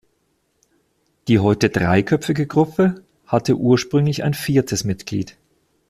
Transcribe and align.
Die 1.27 1.37
heute 1.37 1.69
dreiköpfige 1.69 2.47
Gruppe 2.47 3.03
hatte 3.27 3.55
ursprünglich 3.57 4.23
ein 4.23 4.33
viertes 4.33 4.83
Mitglied. 4.83 5.37